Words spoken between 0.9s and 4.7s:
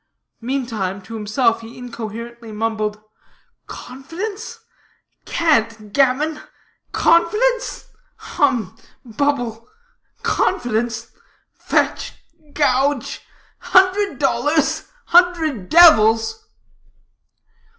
to himself he incoherently mumbled: "Confidence?